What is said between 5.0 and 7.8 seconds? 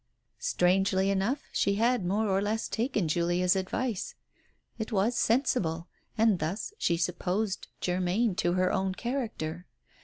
sensible, and thus she supposed